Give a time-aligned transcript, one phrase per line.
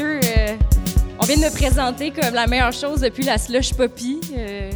[0.00, 0.56] euh,
[1.18, 4.20] on vient de me présenter comme la meilleure chose depuis la slush poppy.
[4.36, 4.70] Euh,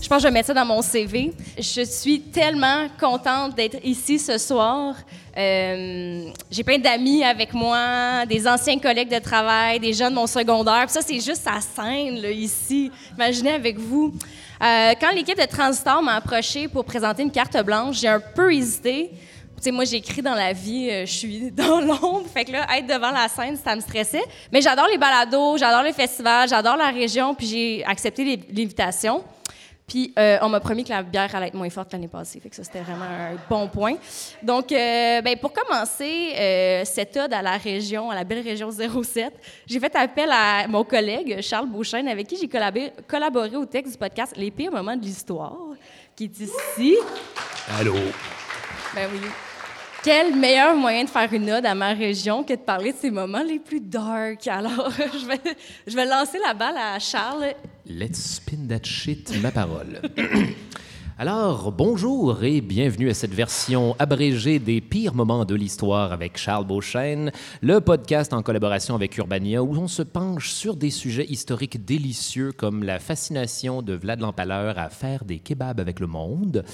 [0.00, 1.32] je pense que je vais mettre ça dans mon CV.
[1.56, 4.96] Je suis tellement contente d'être ici ce soir.
[5.36, 10.26] Euh, j'ai plein d'amis avec moi, des anciens collègues de travail, des jeunes de mon
[10.26, 10.88] secondaire.
[10.88, 12.90] Ça, c'est juste à scène, ici.
[13.16, 14.12] Imaginez avec vous.
[14.60, 19.12] Quand l'équipe de Transistor m'a approché pour présenter une carte blanche, j'ai un peu hésité.
[19.58, 22.26] Tu sais, moi, j'écris dans la vie, euh, je suis dans l'ombre.
[22.32, 24.24] Fait que là, être devant la scène, ça me stressait.
[24.52, 29.22] Mais j'adore les balados, j'adore le festival, j'adore la région, puis j'ai accepté l'invitation.
[29.88, 32.38] Puis euh, on m'a promis que la bière allait être moins forte l'année passée.
[32.40, 33.94] Fait que ça, c'était vraiment un bon point.
[34.42, 38.70] Donc, euh, ben, pour commencer euh, cette ode à la région, à la belle région
[38.70, 39.32] 07,
[39.66, 43.92] j'ai fait appel à mon collègue Charles Beauchesne, avec qui j'ai collaboré, collaboré au texte
[43.92, 45.56] du podcast Les pires moments de l'histoire,
[46.14, 46.96] qui est ici.
[47.78, 47.94] Allô?
[48.94, 49.20] Ben oui.
[50.10, 53.10] Quel meilleur moyen de faire une ode à ma région que de parler de ces
[53.10, 54.46] moments les plus dark?
[54.46, 55.38] Alors, je vais,
[55.86, 57.52] je vais lancer la balle à Charles.
[57.84, 60.00] Let's spin that shit, ma parole.
[61.18, 66.66] Alors, bonjour et bienvenue à cette version abrégée des pires moments de l'histoire avec Charles
[66.66, 71.84] Beauchesne, le podcast en collaboration avec Urbania où on se penche sur des sujets historiques
[71.84, 76.64] délicieux comme la fascination de Vlad l'Empaleur à faire des kebabs avec le monde,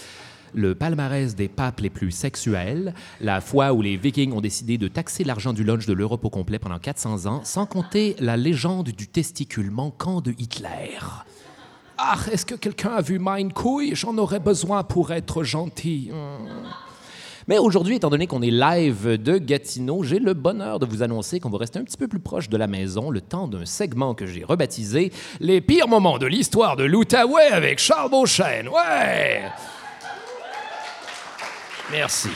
[0.55, 4.88] le palmarès des papes les plus sexuels, la fois où les Vikings ont décidé de
[4.88, 8.88] taxer l'argent du lunch de l'Europe au complet pendant 400 ans, sans compter la légende
[8.88, 10.98] du testicule manquant de Hitler.
[11.98, 16.10] Ah, est-ce que quelqu'un a vu Mine Couille J'en aurais besoin pour être gentil.
[16.12, 16.69] Hmm.
[17.47, 21.41] Mais aujourd'hui, étant donné qu'on est live de Gatineau, j'ai le bonheur de vous annoncer
[21.41, 24.14] qu'on va rester un petit peu plus proche de la maison le temps d'un segment
[24.14, 28.69] que j'ai rebaptisé Les pires moments de l'histoire de l'Outaouais avec Charles Beauchesne.
[28.69, 29.42] Ouais!
[31.91, 32.31] Merci.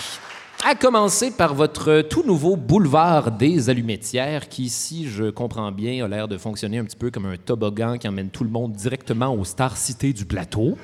[0.65, 6.09] À commencer par votre tout nouveau boulevard des Allumettières, qui, si je comprends bien, a
[6.09, 9.33] l'air de fonctionner un petit peu comme un toboggan qui emmène tout le monde directement
[9.33, 10.77] aux Star City du plateau.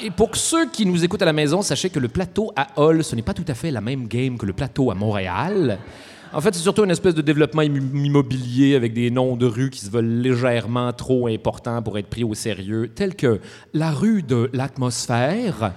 [0.00, 3.02] Et pour ceux qui nous écoutent à la maison, sachez que le plateau à Hall,
[3.02, 5.78] ce n'est pas tout à fait la même game que le plateau à Montréal.
[6.32, 9.80] En fait, c'est surtout une espèce de développement immobilier avec des noms de rues qui
[9.80, 13.40] se veulent légèrement trop importants pour être pris au sérieux, tels que
[13.72, 15.72] la rue de l'atmosphère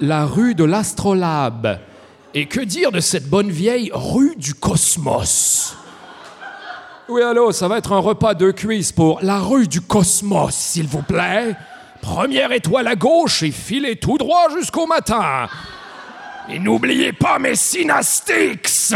[0.00, 1.78] la rue de l'Astrolabe.
[2.34, 5.76] Et que dire de cette bonne vieille rue du Cosmos?
[7.08, 10.86] Oui, allô, ça va être un repas de cuisse pour la rue du Cosmos, s'il
[10.86, 11.56] vous plaît.
[12.02, 15.48] Première étoile à gauche et filez tout droit jusqu'au matin.
[16.50, 18.92] Et n'oubliez pas mes synastiques!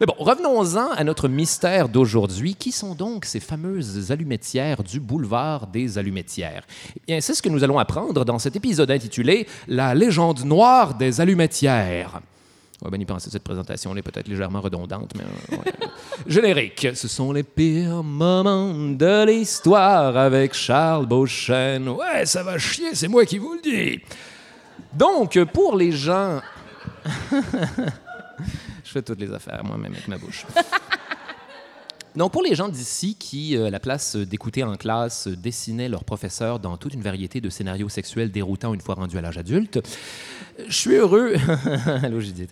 [0.00, 2.54] Mais bon, revenons-en à notre mystère d'aujourd'hui.
[2.54, 6.64] Qui sont donc ces fameuses allumettières du boulevard des allumettières?
[6.96, 10.94] Eh bien, c'est ce que nous allons apprendre dans cet épisode intitulé La légende noire
[10.94, 12.20] des allumettières.
[12.80, 15.24] On va bien y penser, cette présentation est peut-être légèrement redondante, mais...
[15.56, 15.62] Euh,
[16.28, 16.88] Générique.
[16.94, 21.88] Ce sont les pires moments de l'histoire avec Charles Beauchesne.
[21.88, 24.00] Ouais, ça va chier, c'est moi qui vous le dis.
[24.92, 26.40] Donc, pour les gens...
[29.02, 30.46] Toutes les affaires moi-même avec ma bouche.
[32.16, 36.04] Donc, pour les gens d'ici qui, euh, à la place d'écouter en classe, dessinaient leurs
[36.04, 39.78] professeurs dans toute une variété de scénarios sexuels déroutants une fois rendus à l'âge adulte,
[40.66, 41.34] je suis heureux.
[42.02, 42.50] Allô, Judith.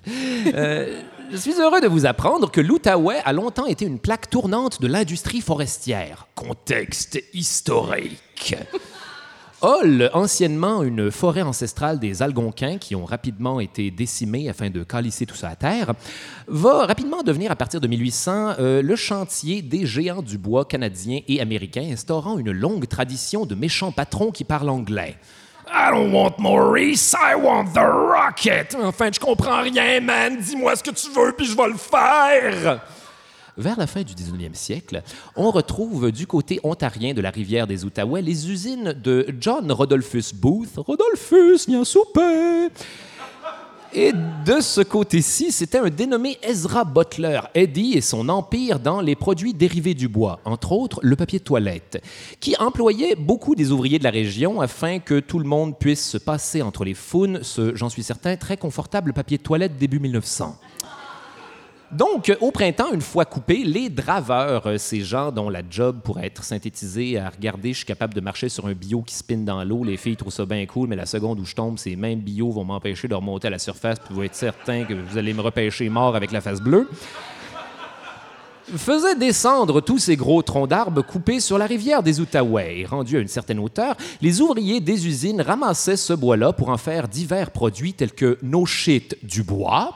[0.55, 1.03] Euh,
[1.33, 4.87] je suis heureux de vous apprendre que l'Outaouais a longtemps été une plaque tournante de
[4.87, 6.29] l'industrie forestière.
[6.37, 8.55] Contexte historique.
[9.66, 15.27] Hall, anciennement une forêt ancestrale des Algonquins qui ont rapidement été décimés afin de calisser
[15.27, 15.93] tout ça à terre,
[16.47, 21.19] va rapidement devenir à partir de 1800 euh, le chantier des géants du bois canadiens
[21.26, 25.16] et américains, instaurant une longue tradition de méchants patrons qui parlent anglais.
[25.69, 28.76] I don't want Maurice, I want the rocket.
[28.81, 30.38] Enfin, je comprends rien, man.
[30.38, 32.81] Dis-moi ce que tu veux, puis je vais le faire
[33.56, 35.03] vers la fin du 19e siècle,
[35.35, 40.35] on retrouve du côté ontarien de la rivière des Outaouais les usines de John Rodolphus
[40.35, 40.76] Booth.
[40.76, 42.69] Rodolphus, viens souper!
[43.99, 49.14] Et de ce côté-ci, c'était un dénommé Ezra Butler, Eddie et son empire dans les
[49.14, 52.03] produits dérivés du bois, entre autres le papier de toilette,
[52.38, 56.19] qui employait beaucoup des ouvriers de la région afin que tout le monde puisse se
[56.19, 60.58] passer entre les founes ce, j'en suis certain, très confortable papier de toilette début 1900.
[61.93, 66.27] Donc, au printemps, une fois coupés, les draveurs, euh, ces gens dont la job pourrait
[66.27, 69.62] être synthétisée à regarder, je suis capable de marcher sur un bio qui spinne dans
[69.62, 72.21] l'eau, les filles trouvent ça bien cool, mais la seconde où je tombe, ces mêmes
[72.21, 75.33] bio vont m'empêcher de remonter à la surface, puis vous être certain que vous allez
[75.33, 76.88] me repêcher mort avec la face bleue
[78.75, 82.85] faisait descendre tous ces gros troncs d'arbres coupés sur la rivière des Outaouais.
[82.85, 87.06] Rendus à une certaine hauteur, les ouvriers des usines ramassaient ce bois-là pour en faire
[87.06, 89.94] divers produits tels que nos shit du bois,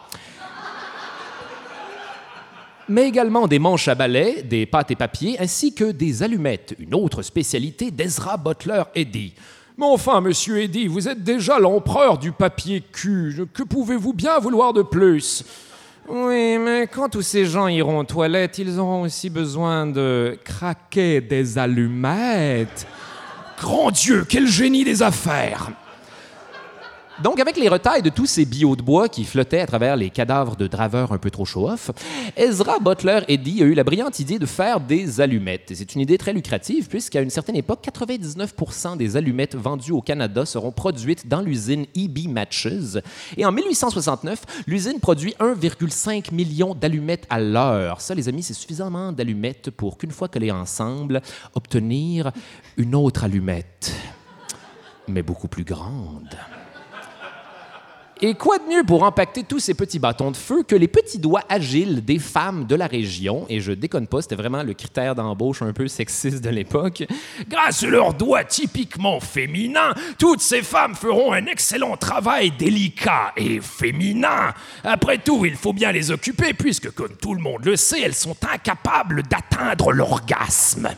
[2.90, 6.94] mais également des manches à balai, des pâtes et papiers, ainsi que des allumettes, une
[6.94, 9.34] autre spécialité d'Ezra Butler Eddy.
[9.78, 13.46] Mais enfin, monsieur Eddy, vous êtes déjà l'empereur du papier cul.
[13.54, 15.44] Que pouvez-vous bien vouloir de plus?
[16.08, 21.20] Oui, mais quand tous ces gens iront aux toilettes, ils auront aussi besoin de craquer
[21.20, 22.86] des allumettes.
[23.58, 25.70] Grand Dieu, quel génie des affaires
[27.22, 30.08] donc, avec les retailles de tous ces billots de bois qui flottaient à travers les
[30.08, 31.90] cadavres de draveurs un peu trop show-off,
[32.36, 35.72] Ezra Butler Eddy a eu la brillante idée de faire des allumettes.
[35.74, 38.54] c'est une idée très lucrative, puisqu'à une certaine époque, 99
[38.96, 42.96] des allumettes vendues au Canada seront produites dans l'usine EB Matches.
[43.36, 48.00] Et en 1869, l'usine produit 1,5 million d'allumettes à l'heure.
[48.00, 51.20] Ça, les amis, c'est suffisamment d'allumettes pour qu'une fois collées ensemble,
[51.54, 52.32] obtenir
[52.76, 53.92] une autre allumette,
[55.06, 56.36] mais beaucoup plus grande.
[58.22, 61.18] Et quoi de mieux pour impacter tous ces petits bâtons de feu que les petits
[61.18, 63.46] doigts agiles des femmes de la région?
[63.48, 67.04] Et je déconne pas, c'était vraiment le critère d'embauche un peu sexiste de l'époque.
[67.48, 73.58] Grâce à leurs doigts typiquement féminins, toutes ces femmes feront un excellent travail délicat et
[73.62, 74.52] féminin.
[74.84, 78.14] Après tout, il faut bien les occuper puisque, comme tout le monde le sait, elles
[78.14, 80.90] sont incapables d'atteindre l'orgasme.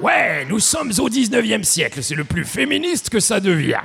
[0.00, 3.82] Ouais, nous sommes au 19e siècle, c'est le plus féministe que ça devient.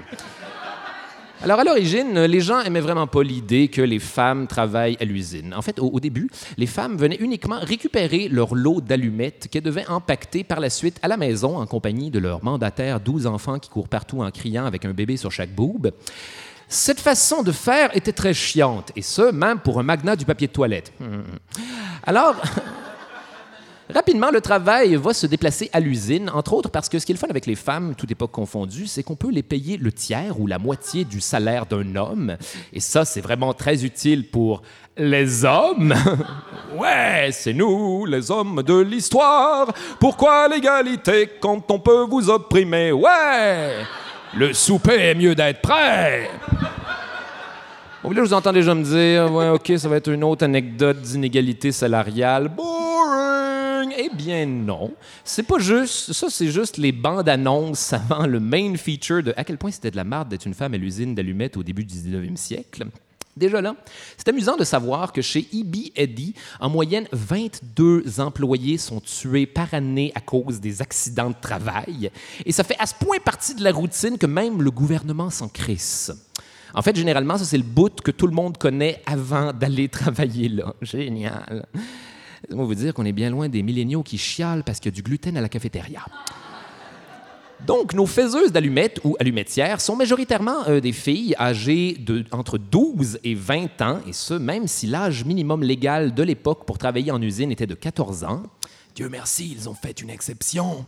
[1.46, 5.54] Alors, à l'origine, les gens aimaient vraiment pas l'idée que les femmes travaillent à l'usine.
[5.54, 6.28] En fait, au, début,
[6.58, 11.08] les femmes venaient uniquement récupérer leur lot d'allumettes qu'elles devaient empaqueter par la suite à
[11.08, 14.86] la maison en compagnie de leurs mandataires, 12 enfants qui courent partout en criant avec
[14.86, 15.92] un bébé sur chaque boob.
[16.68, 20.48] Cette façon de faire était très chiante, et ce, même pour un magnat du papier
[20.48, 20.94] de toilette.
[22.08, 22.42] Alors,
[23.94, 27.16] Rapidement, le travail va se déplacer à l'usine, entre autres parce que ce qui est
[27.16, 30.40] le fun avec les femmes, toute époque confondue, c'est qu'on peut les payer le tiers
[30.40, 32.36] ou la moitié du salaire d'un homme.
[32.74, 34.64] Et ça, c'est vraiment très utile pour
[34.98, 35.94] les hommes.
[36.78, 39.72] ouais, c'est nous, les hommes de l'histoire.
[40.00, 42.92] Pourquoi l'égalité quand on peut vous opprimer?
[42.92, 43.84] Ouais!
[44.36, 46.32] Le souper est mieux d'être prêt.
[48.04, 50.44] Bon, là, je vous entends déjà me dire, ouais, OK, ça va être une autre
[50.44, 52.50] anecdote d'inégalité salariale.
[53.98, 54.94] Eh bien non.
[55.24, 56.14] C'est pas juste.
[56.14, 59.92] Ça, c'est juste les bandes annonces avant le main feature de à quel point c'était
[59.92, 62.86] de la marde d'être une femme à l'usine d'allumettes au début du 19e siècle.
[63.38, 63.76] Déjà là,
[64.16, 65.90] c'est amusant de savoir que chez E.B.
[65.98, 72.12] Eddy, en moyenne, 22 employés sont tués par année à cause des accidents de travail.
[72.46, 75.50] Et ça fait à ce point partie de la routine que même le gouvernement s'en
[75.50, 76.14] crisse.
[76.74, 80.48] En fait, généralement, ça, c'est le bout que tout le monde connaît avant d'aller travailler
[80.48, 80.74] là.
[80.82, 81.66] Génial.
[82.50, 84.96] Va vous dire qu'on est bien loin des milléniaux qui chialent parce qu'il y a
[84.96, 86.02] du gluten à la cafétéria.
[87.66, 93.20] Donc, nos faiseuses d'allumettes ou allumettières sont majoritairement euh, des filles âgées de, entre 12
[93.24, 97.22] et 20 ans, et ce, même si l'âge minimum légal de l'époque pour travailler en
[97.22, 98.44] usine était de 14 ans.
[98.94, 100.86] Dieu merci, ils ont fait une exception.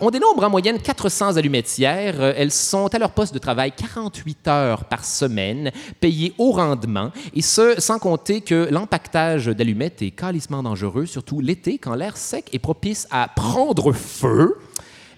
[0.00, 2.20] On dénombre en moyenne 400 allumettières.
[2.20, 5.70] Euh, elles sont à leur poste de travail 48 heures par semaine,
[6.00, 11.78] payées au rendement, et ce, sans compter que l'empaquetage d'allumettes est calissement dangereux, surtout l'été,
[11.78, 14.56] quand l'air sec est propice à prendre feu.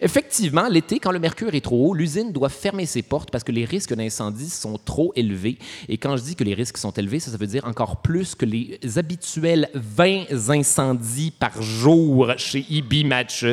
[0.02, 3.52] Effectivement, l'été, quand le mercure est trop haut, l'usine doit fermer ses portes parce que
[3.52, 5.58] les risques d'incendie sont trop élevés.
[5.88, 8.34] Et quand je dis que les risques sont élevés, ça, ça veut dire encore plus
[8.34, 13.46] que les habituels 20 incendies par jour chez EB Matches.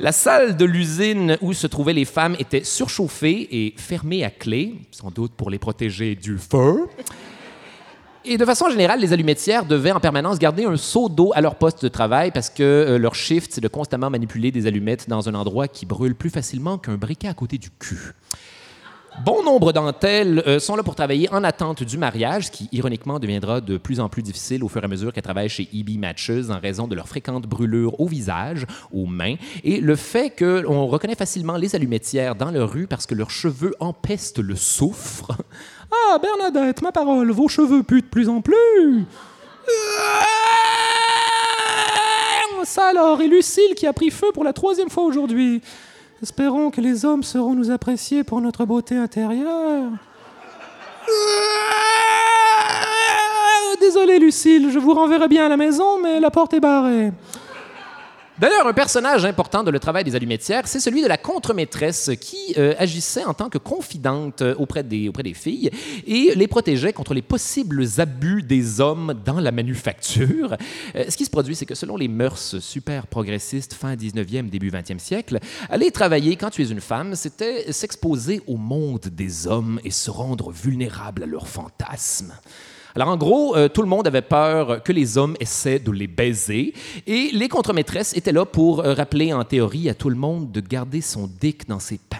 [0.00, 4.76] La salle de l'usine où se trouvaient les femmes était surchauffée et fermée à clé,
[4.92, 6.86] sans doute pour les protéger du feu.
[8.24, 11.56] Et de façon générale, les allumettières devaient en permanence garder un seau d'eau à leur
[11.56, 15.28] poste de travail parce que euh, leur shift, c'est de constamment manipuler des allumettes dans
[15.28, 18.12] un endroit qui brûle plus facilement qu'un briquet à côté du cul.
[19.24, 22.68] Bon nombre d'entre elles euh, sont là pour travailler en attente du mariage, ce qui
[22.72, 25.68] ironiquement deviendra de plus en plus difficile au fur et à mesure qu'elles travaillent chez
[25.72, 29.34] EB Matches en raison de leurs fréquentes brûlures au visage, aux mains,
[29.64, 33.74] et le fait qu'on reconnaît facilement les allumettières dans leur rue parce que leurs cheveux
[33.80, 35.32] empestent le soufre.
[35.90, 39.06] Ah, Bernadette, ma parole, vos cheveux puent de plus en plus.
[42.64, 45.62] Ça alors, et Lucille qui a pris feu pour la troisième fois aujourd'hui.
[46.20, 49.90] Espérons que les hommes sauront nous apprécier pour notre beauté intérieure.
[53.80, 57.12] Désolé, Lucille, je vous renverrai bien à la maison, mais la porte est barrée.
[58.40, 62.54] D'ailleurs, un personnage important de le travail des allumettières, c'est celui de la contremaîtresse qui
[62.56, 65.72] euh, agissait en tant que confidente euh, auprès des, auprès des filles
[66.06, 70.56] et les protégeait contre les possibles abus des hommes dans la manufacture.
[70.94, 74.70] Euh, ce qui se produit, c'est que selon les mœurs super progressistes fin 19e, début
[74.70, 79.80] 20e siècle, aller travailler quand tu es une femme, c'était s'exposer au monde des hommes
[79.82, 82.34] et se rendre vulnérable à leurs fantasmes.
[82.94, 86.06] Alors en gros, euh, tout le monde avait peur que les hommes essaient de les
[86.06, 86.74] baiser
[87.06, 90.60] et les contremaîtresses étaient là pour euh, rappeler en théorie à tout le monde de
[90.60, 92.16] garder son dick dans ses pants.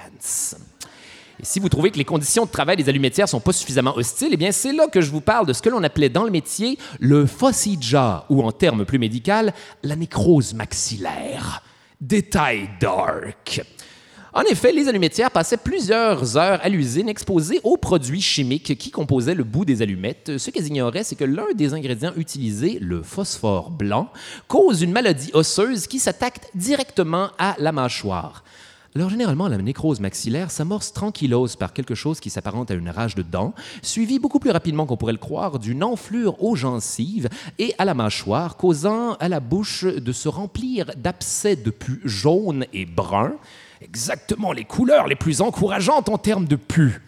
[1.40, 4.30] Et si vous trouvez que les conditions de travail des allumettières sont pas suffisamment hostiles,
[4.32, 6.30] eh bien c'est là que je vous parle de ce que l'on appelait dans le
[6.30, 11.62] métier le fossija ou en termes plus médicaux, la nécrose maxillaire.
[12.00, 13.62] Détail dark.
[14.38, 19.35] En effet, les allumettières passaient plusieurs heures à l'usine exposées aux produits chimiques qui composaient
[19.35, 20.38] le bout des allumettes.
[20.38, 24.12] Ce qu'elles ignoraient, c'est que l'un des ingrédients utilisés, le phosphore blanc,
[24.47, 28.45] cause une maladie osseuse qui s'attaque directement à la mâchoire.
[28.95, 33.16] Alors généralement, la nécrose maxillaire s'amorce tranquillos par quelque chose qui s'apparente à une rage
[33.16, 37.28] de dents, suivi beaucoup plus rapidement qu'on pourrait le croire d'une enflure aux gencives
[37.59, 42.66] et à la mâchoire, causant à la bouche de se remplir d'abcès de pus jaunes
[42.73, 43.35] et bruns,
[43.80, 47.00] exactement les couleurs les plus encourageantes en termes de pus.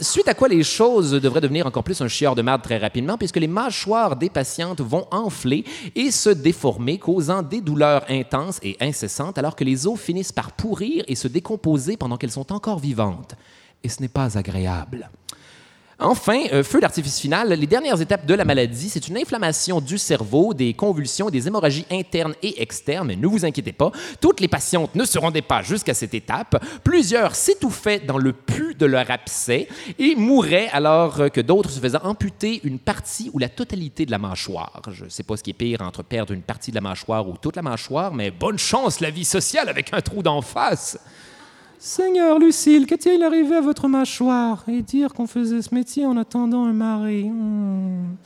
[0.00, 3.16] Suite à quoi les choses devraient devenir encore plus un chieur de merde très rapidement,
[3.16, 5.64] puisque les mâchoires des patientes vont enfler
[5.94, 10.50] et se déformer, causant des douleurs intenses et incessantes, alors que les os finissent par
[10.50, 13.36] pourrir et se décomposer pendant qu'elles sont encore vivantes.
[13.84, 15.10] Et ce n'est pas agréable.
[15.98, 20.52] Enfin, feu d'artifice final, les dernières étapes de la maladie, c'est une inflammation du cerveau,
[20.52, 23.06] des convulsions, des hémorragies internes et externes.
[23.06, 26.62] Mais ne vous inquiétez pas, toutes les patientes ne se rendaient pas jusqu'à cette étape.
[26.82, 31.98] Plusieurs s'étouffaient dans le pu de leur abcès et mouraient alors que d'autres se faisaient
[32.02, 34.82] amputer une partie ou la totalité de la mâchoire.
[34.90, 37.28] Je ne sais pas ce qui est pire entre perdre une partie de la mâchoire
[37.28, 40.98] ou toute la mâchoire, mais bonne chance la vie sociale avec un trou d'en face.
[41.86, 46.64] Seigneur Lucille, qu'est-il arrivé à votre mâchoire Et dire qu'on faisait ce métier en attendant
[46.64, 47.24] un mari?
[47.24, 48.16] Hmm.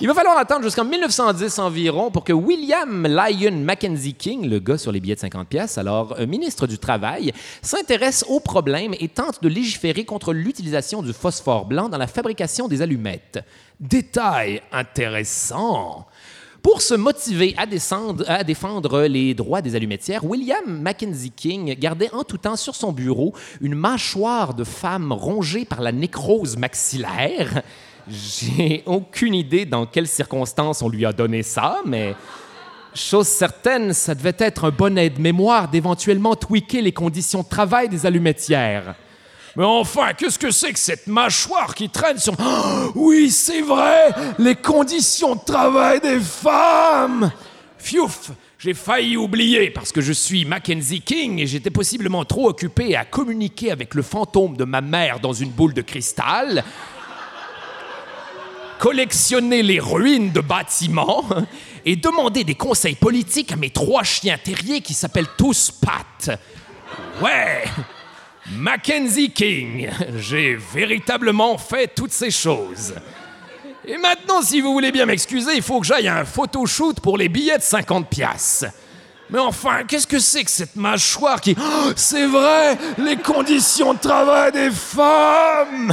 [0.00, 4.78] Il va falloir attendre jusqu'en 1910 environ pour que William Lyon Mackenzie King, le gars
[4.78, 9.08] sur les billets de 50 pièces, alors euh, ministre du Travail, s'intéresse au problème et
[9.08, 13.44] tente de légiférer contre l'utilisation du phosphore blanc dans la fabrication des allumettes.
[13.78, 16.06] Détail intéressant.
[16.66, 17.66] Pour se motiver à,
[18.26, 22.90] à, défendre les droits des allumettières, William Mackenzie King gardait en tout temps sur son
[22.90, 27.62] bureau une mâchoire de femme rongée par la nécrose maxillaire.
[28.08, 32.16] J'ai aucune idée dans quelles circonstances on lui a donné ça, mais
[32.94, 38.06] chose certaine, ça devait être un bon aide-mémoire d'éventuellement tweaker les conditions de travail des
[38.06, 38.96] allumettières.
[39.56, 42.34] Mais enfin, qu'est-ce que c'est que cette mâchoire qui traîne sur...
[42.94, 47.30] Oui, c'est vrai, les conditions de travail des femmes.
[47.78, 52.96] Fiouf, j'ai failli oublier parce que je suis Mackenzie King et j'étais possiblement trop occupé
[52.96, 56.62] à communiquer avec le fantôme de ma mère dans une boule de cristal,
[58.78, 61.24] collectionner les ruines de bâtiments
[61.86, 66.38] et demander des conseils politiques à mes trois chiens terriers qui s'appellent tous Pat.
[67.22, 67.64] Ouais,
[68.52, 69.90] Mackenzie King.
[70.18, 72.94] J'ai véritablement fait toutes ces choses.
[73.84, 77.18] Et maintenant, si vous voulez bien m'excuser, il faut que j'aille à un photoshoot pour
[77.18, 78.66] les billets de 50 piastres.
[79.30, 81.56] Mais enfin, qu'est-ce que c'est que cette mâchoire qui...
[81.58, 85.92] Oh, c'est vrai, les conditions de travail des femmes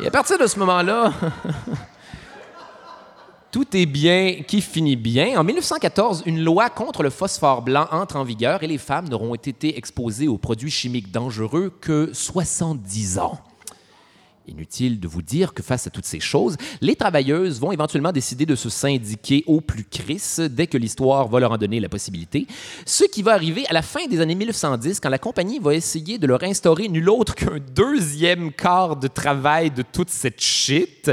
[0.00, 1.12] Et à partir de ce moment-là,
[3.50, 5.38] tout est bien qui finit bien.
[5.38, 9.34] En 1914, une loi contre le phosphore blanc entre en vigueur et les femmes n'auront
[9.34, 13.38] été exposées aux produits chimiques dangereux que 70 ans.
[14.46, 18.46] Inutile de vous dire que face à toutes ces choses, les travailleuses vont éventuellement décider
[18.46, 22.46] de se syndiquer au plus cris dès que l'histoire va leur en donner la possibilité.
[22.86, 26.16] Ce qui va arriver à la fin des années 1910 quand la compagnie va essayer
[26.16, 31.10] de leur instaurer nul autre qu'un deuxième quart de travail de toute cette shit.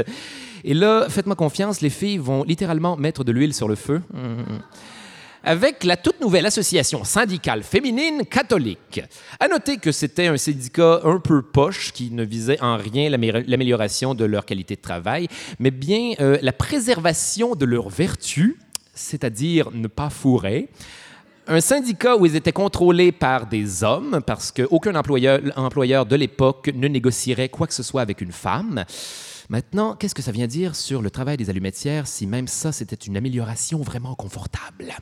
[0.68, 4.02] Et là, faites-moi confiance, les filles vont littéralement mettre de l'huile sur le feu.
[5.44, 9.00] Avec la toute nouvelle association syndicale féminine catholique.
[9.38, 14.16] À noter que c'était un syndicat un peu poche qui ne visait en rien l'amélioration
[14.16, 15.28] de leur qualité de travail,
[15.60, 18.56] mais bien euh, la préservation de leurs vertus,
[18.92, 20.68] c'est-à-dire ne pas fourrer
[21.48, 26.72] un syndicat où ils étaient contrôlés par des hommes, parce qu'aucun employeur, employeur de l'époque
[26.74, 28.84] ne négocierait quoi que ce soit avec une femme.
[29.48, 32.96] Maintenant, qu'est-ce que ça vient dire sur le travail des allumettières si même ça, c'était
[32.96, 34.92] une amélioration vraiment confortable?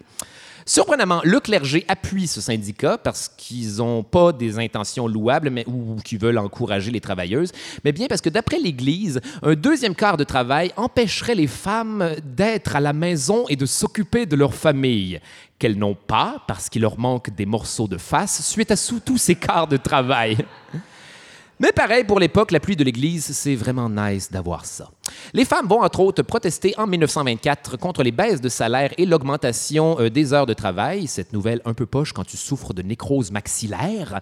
[0.67, 5.97] Surprenamment, le clergé appuie ce syndicat parce qu'ils n'ont pas des intentions louables mais, ou
[6.03, 7.53] qu'ils veulent encourager les travailleuses,
[7.85, 12.77] mais bien parce que d'après l'Église, un deuxième quart de travail empêcherait les femmes d'être
[12.77, 15.21] à la maison et de s'occuper de leur famille,
[15.59, 19.35] qu'elles n'ont pas parce qu'il leur manque des morceaux de face suite à tous ces
[19.35, 20.39] quarts de travail.
[21.61, 24.91] Mais pareil, pour l'époque, la pluie de l'Église, c'est vraiment nice d'avoir ça.
[25.33, 30.01] Les femmes vont entre autres protester en 1924 contre les baisses de salaire et l'augmentation
[30.01, 33.31] euh, des heures de travail, cette nouvelle un peu poche quand tu souffres de nécrose
[33.31, 34.21] maxillaire,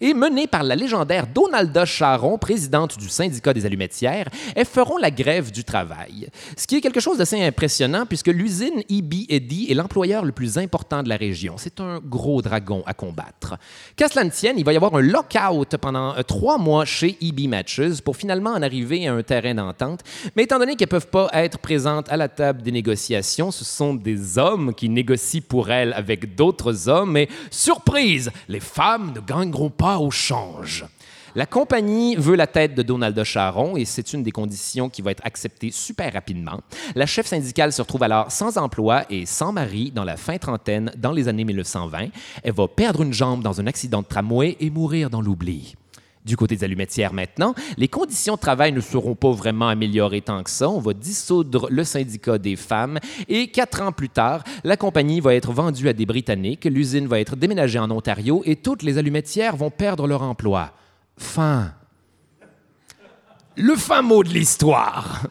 [0.00, 5.10] et menée par la légendaire Donalda Charon, présidente du syndicat des allumettières, elles feront la
[5.10, 6.28] grève du travail.
[6.56, 10.58] Ce qui est quelque chose d'assez impressionnant puisque l'usine EB Eddy est l'employeur le plus
[10.58, 11.54] important de la région.
[11.56, 13.56] C'est un gros dragon à combattre.
[13.96, 17.16] Qu'à cela ne tienne, il va y avoir un lockout pendant euh, trois mois chez
[17.20, 20.00] EB Matches pour finalement en arriver à un terrain d'entente
[20.36, 23.64] mais étant donné qu'elles ne peuvent pas être présentes à la table des négociations, ce
[23.64, 27.16] sont des hommes qui négocient pour elles avec d'autres hommes.
[27.16, 30.86] Et surprise, les femmes ne gagneront pas au change.
[31.34, 35.10] La compagnie veut la tête de Donald Charon et c'est une des conditions qui va
[35.10, 36.60] être acceptée super rapidement.
[36.94, 40.90] La chef syndicale se retrouve alors sans emploi et sans mari dans la fin trentaine
[40.96, 42.08] dans les années 1920.
[42.42, 45.76] Elle va perdre une jambe dans un accident de tramway et mourir dans l'oubli.
[46.28, 50.42] Du côté des allumettières maintenant, les conditions de travail ne seront pas vraiment améliorées tant
[50.42, 50.68] que ça.
[50.68, 55.34] On va dissoudre le syndicat des femmes et quatre ans plus tard, la compagnie va
[55.34, 59.56] être vendue à des Britanniques, l'usine va être déménagée en Ontario et toutes les allumettières
[59.56, 60.72] vont perdre leur emploi.
[61.16, 61.72] Fin.
[63.56, 65.22] Le fin mot de l'histoire.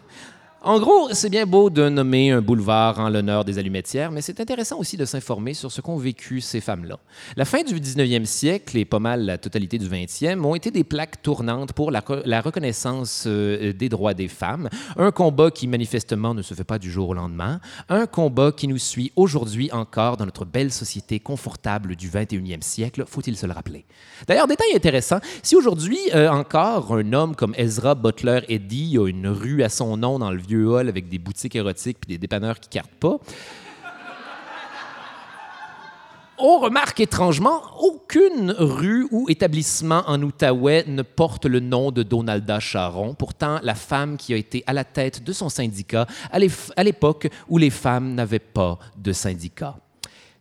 [0.67, 4.41] En gros, c'est bien beau de nommer un boulevard en l'honneur des allumettières, mais c'est
[4.41, 7.00] intéressant aussi de s'informer sur ce qu'ont vécu ces femmes-là.
[7.38, 10.83] La fin du 19e siècle et pas mal la totalité du 20e ont été des
[10.83, 12.01] plaques tournantes pour la,
[12.41, 16.91] reconnaissance euh, des droits des femmes, un combat qui manifestement ne se fait pas du
[16.91, 21.95] jour au lendemain, un combat qui nous suit aujourd'hui encore dans notre belle société confortable
[21.95, 23.86] du 21e siècle, faut-il se le rappeler.
[24.27, 29.29] D'ailleurs, détail intéressant, si aujourd'hui euh, encore un homme comme Ezra Butler Eddy a une
[29.29, 32.70] rue à son nom dans le vieux avec des boutiques érotiques puis des dépanneurs qui
[32.70, 33.18] cartent pas.
[36.40, 42.60] On remarque étrangement, aucune rue ou établissement en Outaouais ne porte le nom de Donalda
[42.60, 43.16] Charon.
[43.16, 47.58] Pourtant, la femme qui a été à la tête de son syndicat à l'époque où
[47.58, 49.78] les femmes n'avaient pas de syndicat.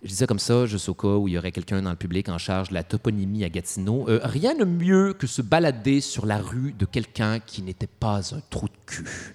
[0.02, 1.96] Je dis ça comme ça, juste au cas où il y aurait quelqu'un dans le
[1.96, 4.05] public en charge de la toponymie à Gatineau.
[4.09, 8.35] Euh, rien de mieux que se balader sur la rue de quelqu'un qui n'était pas
[8.35, 9.35] un trou de cul.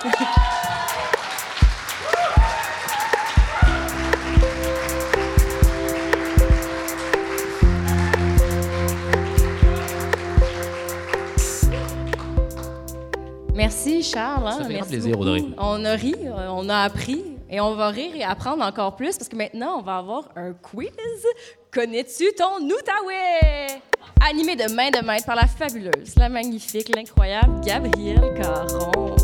[13.54, 14.46] Merci Charles.
[14.46, 14.56] Hein?
[14.58, 15.28] Ça fait Merci plaisir, beaucoup.
[15.28, 15.44] Audrey.
[15.58, 19.18] On a ri, euh, on a appris et on va rire et apprendre encore plus
[19.18, 20.88] parce que maintenant on va avoir un quiz.
[21.70, 23.82] Connais-tu ton Outaouais?
[24.26, 29.14] Animé de main de maître par la fabuleuse, la magnifique, l'incroyable Gabrielle Caron.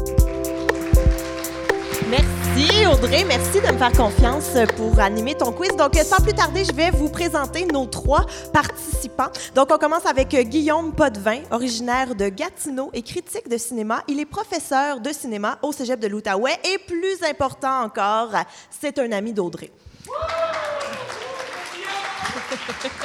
[2.09, 5.75] Merci Audrey, merci de me faire confiance pour animer ton quiz.
[5.77, 9.33] Donc sans plus tarder, je vais vous présenter nos trois participants.
[9.57, 14.05] Donc on commence avec Guillaume Potvin, originaire de Gatineau et critique de cinéma.
[14.07, 18.31] Il est professeur de cinéma au Cégep de l'Outaouais et plus important encore,
[18.71, 19.73] c'est un ami d'Audrey.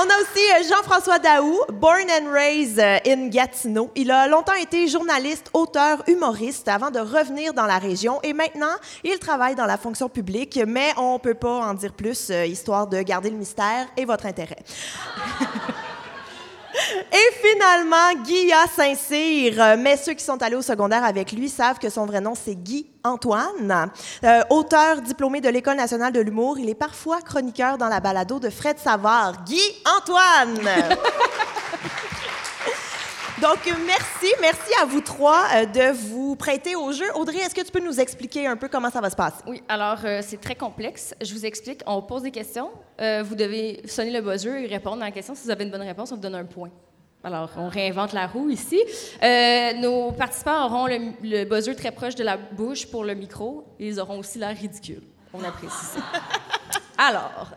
[0.00, 3.90] On a aussi euh, Jean-François Daou, born and raised euh, in Gatineau.
[3.96, 8.76] Il a longtemps été journaliste, auteur, humoriste avant de revenir dans la région et maintenant,
[9.02, 12.86] il travaille dans la fonction publique, mais on peut pas en dire plus, euh, histoire
[12.86, 14.58] de garder le mystère et votre intérêt.
[17.12, 19.76] Et finalement, Guy Saint-Cyr.
[19.78, 22.54] Mais ceux qui sont allés au secondaire avec lui savent que son vrai nom, c'est
[22.54, 23.90] Guy Antoine.
[24.24, 28.38] Euh, auteur diplômé de l'École nationale de l'humour, il est parfois chroniqueur dans la balado
[28.38, 29.44] de Fred Savard.
[29.44, 29.60] Guy
[29.98, 30.68] Antoine!
[33.48, 34.26] Donc, merci.
[34.42, 37.06] Merci à vous trois euh, de vous prêter au jeu.
[37.14, 39.38] Audrey, est-ce que tu peux nous expliquer un peu comment ça va se passer?
[39.46, 41.14] Oui, alors euh, c'est très complexe.
[41.22, 41.80] Je vous explique.
[41.86, 42.68] On pose des questions.
[43.00, 45.34] Euh, vous devez sonner le buzzer et répondre à la question.
[45.34, 46.68] Si vous avez une bonne réponse, on vous donne un point.
[47.24, 48.78] Alors, on réinvente la roue ici.
[49.80, 53.64] nos participants auront le, le, buzzer très proche de la bouche pour le micro.
[53.78, 55.04] Ils auront aussi l'air ridicule.
[55.32, 56.00] On apprécie ça.
[56.98, 57.54] Alors,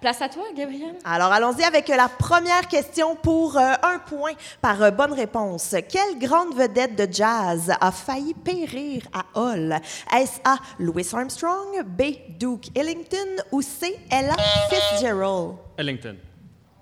[0.00, 0.96] Place à toi, Gabrielle.
[1.04, 5.74] Alors, allons-y avec la première question pour euh, un point par euh, bonne réponse.
[5.88, 9.76] Quelle grande vedette de jazz a failli périr à Hall?
[10.16, 10.56] Est-ce A.
[10.78, 12.02] Louis Armstrong, B.
[12.38, 13.98] Duke Ellington ou C.
[14.10, 14.34] Ella
[14.70, 15.56] Fitzgerald?
[15.76, 16.16] Ellington.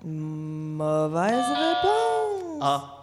[0.03, 2.61] Mauvaise réponse.
[2.61, 3.01] A.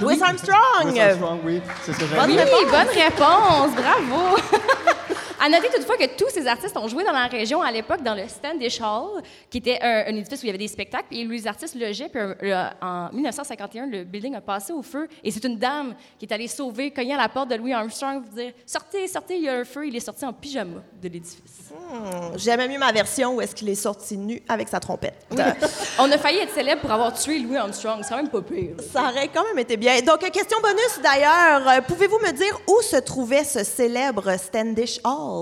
[0.00, 0.58] Louis Armstrong.
[0.86, 2.36] Louis Armstrong, oui, c'est ce que Oui,
[2.70, 4.36] bonne réponse, bravo.
[5.44, 8.14] À noter toutefois que tous ces artistes ont joué dans la région à l'époque dans
[8.14, 11.22] le Standish Hall, qui était un, un édifice où il y avait des spectacles, et
[11.24, 12.08] les artistes logeaient.
[12.08, 16.24] Puis euh, en 1951, le building a passé au feu, et c'est une dame qui
[16.24, 19.42] est allée sauver, cogner à la porte de Louis Armstrong, pour dire Sortez, sortez, il
[19.42, 19.86] y a un feu.
[19.86, 21.72] Il est sorti en pyjama de l'édifice.
[21.92, 25.26] Hmm, J'aimais mieux ma version où est-ce qu'il est sorti nu avec sa trompette.
[25.98, 27.98] On a failli être célèbre pour avoir tué Louis Armstrong.
[28.02, 28.76] C'est quand même pas pire.
[28.92, 30.00] Ça aurait quand même été bien.
[30.00, 31.68] Donc, question bonus d'ailleurs.
[31.68, 35.33] Euh, Pouvez-vous me dire où se trouvait ce célèbre Standish Hall?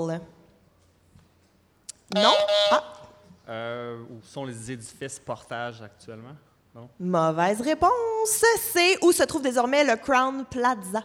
[2.15, 2.33] Non?
[2.71, 2.83] Ah,
[3.49, 6.37] Euh, où sont les édifices portages actuellement?
[6.75, 6.89] Non?
[7.01, 7.91] mauvaise réponse.
[8.73, 11.03] C'est où se trouve désormais le Crown Plaza.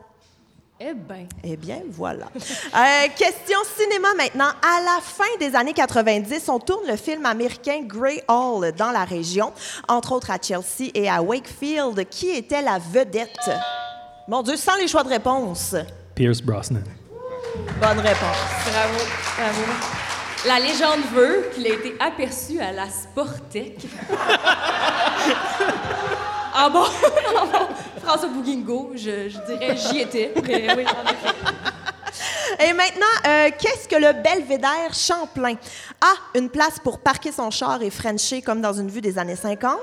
[0.80, 1.28] Eh ben.
[1.44, 2.28] Eh bien, voilà.
[2.36, 4.50] Euh, question cinéma maintenant.
[4.62, 9.04] À la fin des années 90, on tourne le film américain Grey Hall dans la
[9.04, 9.52] région,
[9.88, 12.08] entre autres à Chelsea et à Wakefield.
[12.10, 13.50] Qui était la vedette?
[14.28, 15.76] Mon Dieu, sans les choix de réponse.
[16.14, 16.84] Pierce Brosnan.
[17.80, 18.38] Bonne réponse.
[18.72, 18.98] Bravo,
[19.38, 19.62] bravo.
[20.46, 23.78] La légende veut qu'il a été aperçu à la Sportec.
[26.54, 26.84] ah bon?
[28.04, 30.34] François Bouguingo, je, je dirais j'y étais.
[30.46, 31.36] Mais oui, en effet.
[32.88, 35.56] Maintenant, euh, qu'est-ce que le belvédère Champlain?
[36.00, 36.38] A.
[36.40, 39.78] Une place pour parquer son char et frencher comme dans une vue des années 50.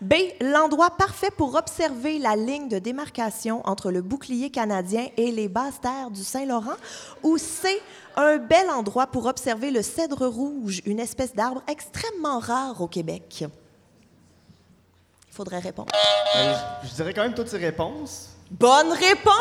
[0.00, 0.14] B.
[0.40, 5.80] L'endroit parfait pour observer la ligne de démarcation entre le bouclier canadien et les basses
[5.80, 6.76] terres du Saint-Laurent?
[7.22, 7.80] Ou C.
[8.16, 13.44] Un bel endroit pour observer le cèdre rouge, une espèce d'arbre extrêmement rare au Québec?
[13.44, 15.92] Il faudrait répondre.
[16.36, 18.30] Euh, je, je dirais quand même toutes ces réponses.
[18.50, 19.34] Bonne réponse!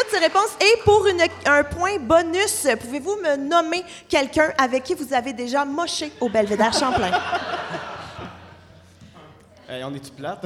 [0.00, 0.56] Toutes ces réponses.
[0.60, 5.64] Et pour une- un point bonus, pouvez-vous me nommer quelqu'un avec qui vous avez déjà
[5.64, 7.10] moché au Belvédère Champlain?
[9.72, 10.42] Hey, on est-tu plate?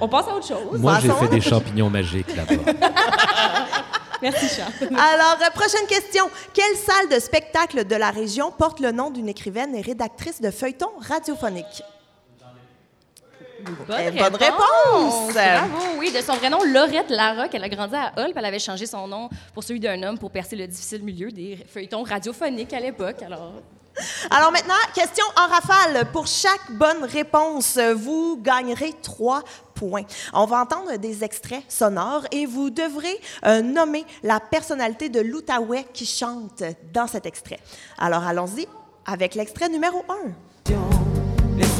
[0.00, 0.78] On passe à autre chose.
[0.78, 2.54] Moi, j'ai fait des champignons magiques là-bas.
[4.22, 4.72] Merci, Charles.
[4.90, 6.30] Alors, euh, prochaine question.
[6.54, 10.52] Quelle salle de spectacle de la région porte le nom d'une écrivaine et rédactrice de
[10.52, 11.82] feuilletons radiophoniques?
[13.86, 15.32] Bonne, réponse.
[15.32, 16.12] Bravo, oui.
[16.12, 19.06] De son vrai nom, Laurette Larocque, elle a grandi à Hull, elle avait changé son
[19.06, 23.22] nom pour celui d'un homme pour percer le difficile milieu des feuilletons radiophoniques à l'époque.
[23.22, 23.52] Alors,
[24.30, 26.10] alors maintenant, question en rafale.
[26.12, 29.42] Pour chaque bonne réponse, vous gagnerez trois
[29.74, 30.04] points.
[30.32, 35.86] On va entendre des extraits sonores et vous devrez euh, nommer la personnalité de l'Outaouais
[35.92, 37.60] qui chante dans cet extrait.
[37.98, 38.66] Alors allons-y
[39.06, 40.04] avec l'extrait numéro
[40.68, 41.01] 1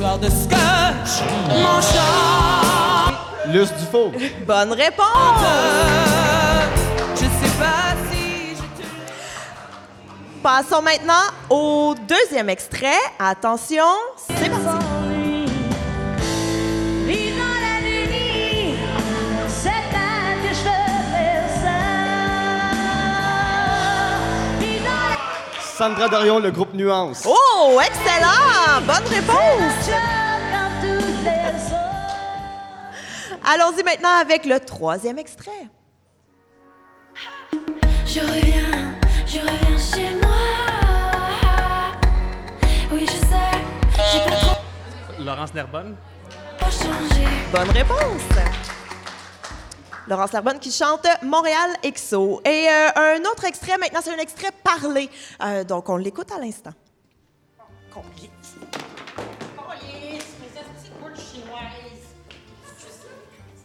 [0.02, 3.52] de scotch, mon chat.
[3.52, 4.10] Luce du faux.
[4.44, 5.06] Bonne réponse.
[7.14, 8.88] Je sais pas si je te...
[10.42, 12.98] Passons maintenant au deuxième extrait.
[13.20, 13.84] Attention,
[14.16, 15.01] c'est parti.
[25.76, 27.26] Sandra Dorion, le groupe Nuance.
[27.26, 28.82] Oh, excellent!
[28.86, 29.90] Bonne réponse!
[33.42, 35.68] Allons-y maintenant avec le troisième extrait.
[38.06, 38.92] Je reviens,
[39.26, 40.30] je reviens chez moi.
[42.92, 44.56] Oui, je sais, j'ai pas trop
[45.24, 45.96] Laurence Nerbonne.
[46.60, 47.26] changé.
[47.50, 48.81] Bonne réponse.
[50.08, 52.40] Laurence Larbonne qui chante Montréal EXO.
[52.44, 55.08] Et euh, un autre extrait, maintenant, c'est un extrait parlé.
[55.42, 56.72] Euh, donc, on l'écoute à l'instant.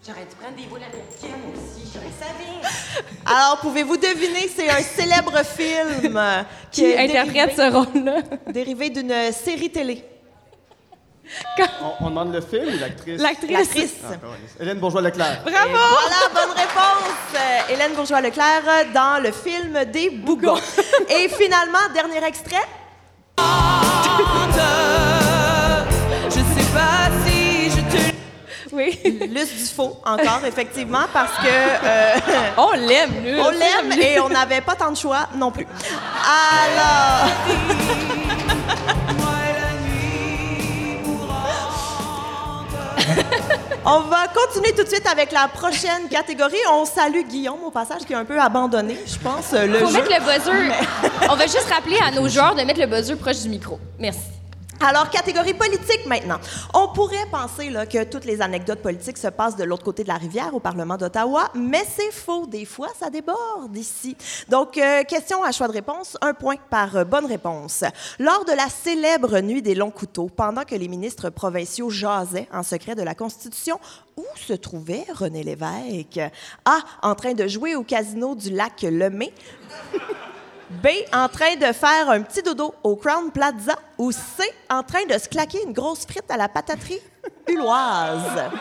[0.06, 2.08] J'aurais dû prendre des boules américaines aussi, j'aurais.
[3.26, 8.22] Alors, pouvez-vous deviner, c'est un célèbre film euh, qui est interprète ce rôle-là?
[8.48, 10.17] dérivé, dérivé d'une série télé.
[11.82, 13.22] On, on demande le film ou l'actrice?
[13.22, 13.52] L'actrice.
[13.52, 13.92] L'actrice.
[14.04, 14.56] Ah, câlisse.
[14.60, 15.42] Hélène Bourgeois-Leclerc.
[15.44, 15.70] Bravo!
[15.72, 17.36] Voilà, bonne réponse.
[17.36, 18.64] Euh, Hélène Bourgeois-Leclerc
[18.94, 20.60] dans le film des Bougons.
[21.10, 22.66] Et finalement, dernier extrait.
[26.30, 29.00] Je sais pas si je te Oui.
[29.34, 32.16] Luce du faux, encore, effectivement, parce que euh,
[32.58, 33.40] On l'aime, lui.
[33.40, 35.68] on l'aime et on n'avait pas tant de choix non plus.
[36.66, 37.32] Alors,
[43.86, 46.58] on va continuer tout de suite avec la prochaine catégorie.
[46.72, 49.94] On salue Guillaume au passage qui a un peu abandonné, je pense, le Faut jeu.
[49.94, 50.76] mettre le buzzer.
[51.30, 53.80] On va juste rappeler à nos joueurs de mettre le buzzer proche du micro.
[54.00, 54.20] Merci.
[54.80, 56.40] Alors, catégorie politique maintenant.
[56.74, 60.08] On pourrait penser là, que toutes les anecdotes politiques se passent de l'autre côté de
[60.08, 62.46] la rivière, au Parlement d'Ottawa, mais c'est faux.
[62.46, 64.16] Des fois, ça déborde ici.
[64.50, 67.84] Donc, euh, question à choix de réponse, un point par euh, bonne réponse.
[68.20, 72.62] Lors de la célèbre Nuit des longs couteaux, pendant que les ministres provinciaux jasaient en
[72.62, 73.80] secret de la Constitution,
[74.16, 76.20] où se trouvait René Lévesque?
[76.66, 76.78] A.
[77.02, 79.34] En train de jouer au casino du lac Lemay.
[80.70, 83.76] B, en train de faire un petit dodo au Crown Plaza.
[83.98, 87.00] Ou C, en train de se claquer une grosse frite à la pataterie
[87.48, 88.52] huloise.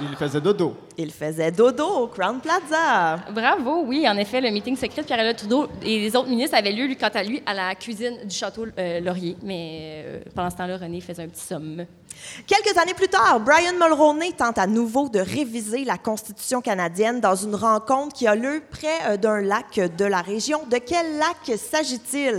[0.00, 0.76] Il faisait dodo.
[0.96, 3.16] Il faisait dodo au Crown Plaza.
[3.32, 6.70] Bravo, oui, en effet, le meeting secret de Pierre Trudeau et les autres ministres avaient
[6.70, 9.36] lieu, lui, quant à lui, à la cuisine du château euh, Laurier.
[9.42, 11.84] Mais euh, pendant ce temps-là, René faisait un petit somme.
[12.46, 17.34] Quelques années plus tard, Brian Mulroney tente à nouveau de réviser la Constitution canadienne dans
[17.34, 20.62] une rencontre qui a lieu près euh, d'un lac de la région.
[20.70, 22.38] De quel lac s'agit-il?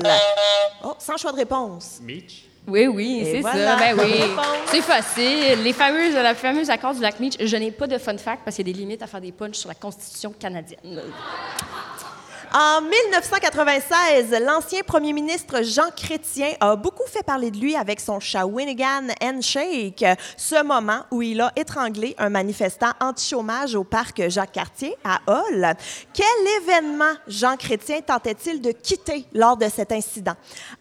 [0.84, 2.00] Oh, sans choix de réponse.
[2.02, 2.46] Mitch.
[2.68, 3.78] Oui, oui, c'est voilà.
[3.78, 3.96] ça.
[3.96, 4.22] Ben oui.
[4.68, 5.64] C'est facile.
[5.64, 8.56] Les fameuses, la fameuse accord du lac Meach, je n'ai pas de fun fact parce
[8.56, 11.02] qu'il y a des limites à faire des punchs sur la Constitution canadienne.
[12.52, 18.20] En 1996, l'ancien premier ministre Jean Chrétien a beaucoup fait parler de lui avec son
[18.20, 20.04] Shawinigan Handshake,
[20.36, 25.76] ce moment où il a étranglé un manifestant anti-chômage au parc Jacques-Cartier à Hall.
[26.12, 30.36] Quel événement Jean Chrétien tentait-il de quitter lors de cet incident?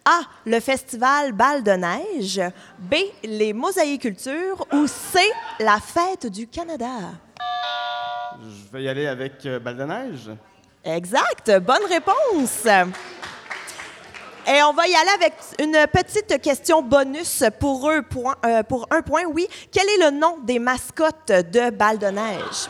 [0.06, 0.20] A.
[0.46, 2.40] Le festival Bal de neige.
[2.78, 2.94] B.
[3.24, 4.66] Les mosaïcultures.
[4.72, 5.20] Ou C.
[5.60, 6.86] La fête du Canada.
[8.40, 10.30] Je vais y aller avec euh, balle de neige.
[10.88, 11.50] Exact.
[11.60, 12.64] Bonne réponse.
[14.46, 19.24] Et on va y aller avec une petite question bonus pour, euh, un point.
[19.30, 19.46] Oui.
[19.70, 22.68] Quel est le nom des mascottes de Balle de neige?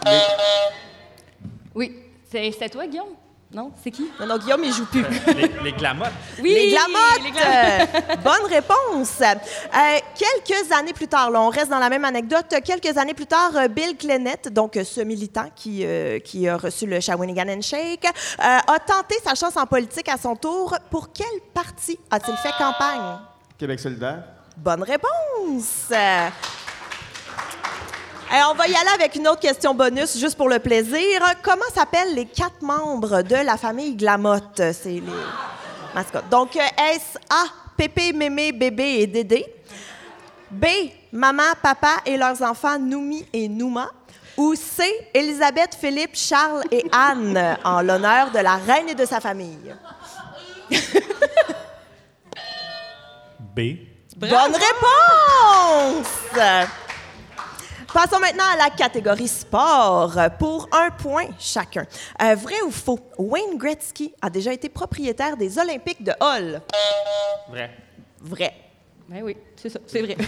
[1.75, 1.95] Oui.
[2.31, 3.15] C'est toi, Guillaume?
[3.51, 3.73] Non?
[3.83, 4.07] C'est qui?
[4.21, 5.03] Non, non, Guillaume, il joue plus.
[5.35, 6.09] Les, les glamottes.
[6.43, 6.53] Oui!
[6.53, 7.23] les glamottes!
[7.25, 8.11] les glamottes.
[8.11, 9.21] Euh, bonne réponse.
[9.23, 12.45] Euh, quelques années plus tard, là, on reste dans la même anecdote.
[12.63, 16.59] Quelques années plus tard, euh, Bill Clennett, donc euh, ce militant qui, euh, qui a
[16.59, 20.77] reçu le Shawinigan Handshake, euh, a tenté sa chance en politique à son tour.
[20.91, 23.19] Pour quel parti a-t-il fait campagne?
[23.57, 24.25] Québec solidaire.
[24.59, 25.91] Bonne réponse.
[28.31, 31.23] Et on va y aller avec une autre question bonus, juste pour le plaisir.
[31.43, 34.61] Comment s'appellent les quatre membres de la famille Glamotte?
[34.75, 35.03] C'est les
[35.95, 36.29] mascottes.
[36.29, 39.47] Donc, est-ce A, Pépé, Mémé, Bébé et Dédé?
[40.51, 40.67] B,
[41.11, 43.91] Maman, Papa et leurs enfants Noumi et Nouma?
[44.37, 49.21] Ou C, Élisabeth, Philippe, Charles et Anne, en l'honneur de la reine et de sa
[49.21, 49.75] famille?
[53.41, 53.61] B.
[54.17, 56.07] Bonne réponse!
[58.01, 61.85] Passons maintenant à la catégorie sport pour un point chacun.
[62.23, 63.01] Euh, vrai ou faux?
[63.19, 66.63] Wayne Gretzky a déjà été propriétaire des Olympiques de Hall.
[67.51, 67.71] Vrai.
[68.21, 68.55] Vrai.
[69.09, 70.17] Ben oui, c'est ça, c'est vrai.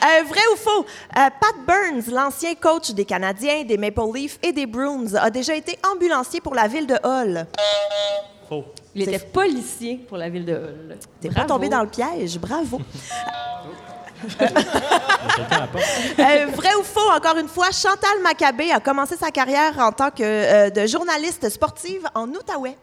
[0.00, 0.86] Euh, vrai ou faux?
[1.16, 5.54] Euh, Pat Burns, l'ancien coach des Canadiens, des Maple Leafs et des Bruins, a déjà
[5.54, 7.46] été ambulancier pour la ville de Hall.
[8.48, 8.64] Faux.
[9.02, 10.96] Il était policier pour la ville de Hull.
[11.20, 12.80] T'es pas tombé dans le piège, bravo.
[16.18, 20.10] Euh, vrai ou faux, encore une fois, Chantal Maccabé a commencé sa carrière en tant
[20.10, 22.76] que euh, de journaliste sportive en Outaouais.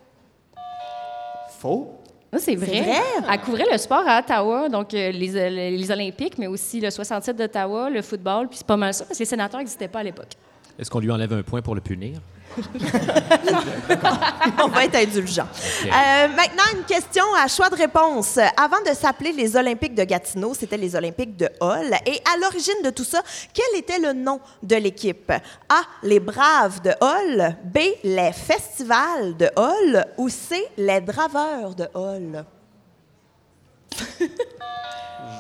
[1.60, 1.92] Faux.
[2.38, 2.82] C'est vrai.
[2.82, 3.02] vrai?
[3.32, 6.90] Elle couvrait le sport à Ottawa, donc euh, les, les- les Olympiques, mais aussi le
[6.90, 10.00] 67 d'Ottawa, le football, puis c'est pas mal ça, parce que les sénateurs n'existaient pas
[10.00, 10.32] à l'époque.
[10.78, 12.20] Est-ce qu'on lui enlève un point pour le punir?
[14.64, 15.48] On va être indulgent.
[15.86, 18.38] Euh, maintenant, une question à choix de réponse.
[18.58, 21.94] Avant de s'appeler les Olympiques de Gatineau, c'était les Olympiques de Hall.
[22.06, 23.22] Et à l'origine de tout ça,
[23.54, 25.32] quel était le nom de l'équipe?
[25.32, 25.82] A.
[26.04, 27.56] Les Braves de Hall.
[27.66, 27.80] B.
[28.04, 30.06] Les Festivals de Hall.
[30.18, 30.68] Ou C.
[30.78, 32.46] Les Draveurs de Hall.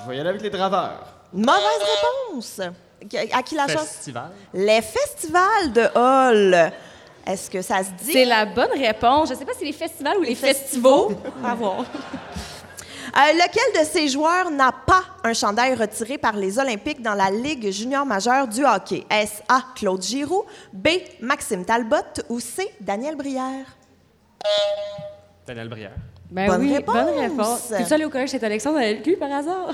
[0.06, 1.06] Je vais y aller avec les draveurs.
[1.34, 1.62] Mauvaise
[2.32, 2.62] réponse.
[3.34, 3.88] À qui la chance?
[3.88, 4.32] Festival.
[4.54, 6.72] Les Festivals de Hall.
[7.26, 8.14] Est-ce que ça se dit?
[8.14, 9.30] C'est la bonne réponse.
[9.30, 11.16] Je sais pas si c'est les festivals ou les, festivals.
[11.44, 11.80] À voir.
[13.18, 17.32] Euh, lequel de ces joueurs n'a pas un chandail retiré par les Olympiques dans la
[17.32, 19.06] Ligue junior majeure du hockey?
[19.10, 19.64] Est-ce A.
[19.76, 20.90] Claude Giroux, B.
[21.22, 21.96] Maxime Talbot
[22.28, 22.70] ou C.
[22.82, 23.66] Daniel Brière?
[25.48, 25.94] Daniel Brière.
[26.32, 26.96] Ben Bonne oui, réponse.
[26.96, 27.74] bonne réponse.
[27.76, 28.80] Tu es allé au collège Saint-Alexandre
[29.20, 29.72] par hasard?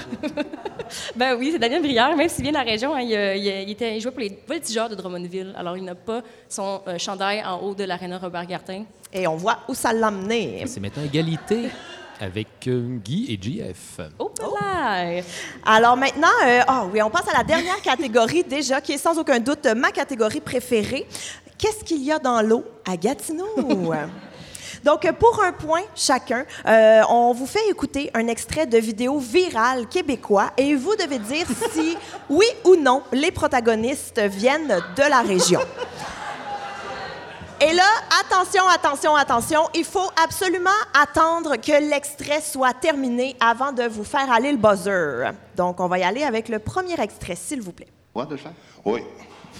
[1.15, 3.45] ben oui, c'est Daniel Brière, même s'il vient de la région, hein, il, euh, il,
[3.45, 5.53] il était, il jouait pour les voltigeurs de Drummondville.
[5.57, 8.83] Alors, il n'a pas son euh, chandail en haut de l'aréna Robert-Gartin.
[9.13, 10.63] Et on voit où ça l'a amené.
[10.67, 11.69] C'est maintenant égalité
[12.19, 13.99] avec euh, Guy et JF.
[14.19, 15.21] Oh, là!
[15.65, 19.17] Alors maintenant, euh, ah oui, on passe à la dernière catégorie déjà, qui est sans
[19.17, 21.07] aucun doute ma catégorie préférée.
[21.57, 23.45] Qu'est-ce qu'il y a dans l'eau à Gatineau?
[24.83, 29.87] Donc, pour un point chacun, euh, on vous fait écouter un extrait de vidéo virale
[29.87, 31.97] québécois et vous devez dire si,
[32.29, 35.59] oui ou non, les protagonistes viennent de la région.
[37.63, 37.83] Et là,
[38.25, 44.31] attention, attention, attention, il faut absolument attendre que l'extrait soit terminé avant de vous faire
[44.31, 45.31] aller le buzzer.
[45.55, 47.89] Donc, on va y aller avec le premier extrait, s'il vous plaît.
[48.15, 48.53] Droit de le faire?
[48.83, 49.03] Oui,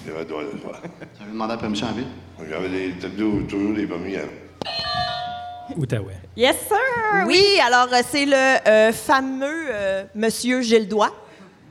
[0.04, 0.82] j'avais le droit de le faire.
[1.16, 2.96] Tu avais demandé la permission à la ville?
[3.00, 4.16] J'avais toujours des permis.
[4.16, 4.22] Hein.
[5.78, 6.16] Outaouais.
[6.36, 7.26] Yes, sir!
[7.28, 11.12] Oui, alors euh, c'est le euh, fameux euh, Monsieur Gilles Doigt.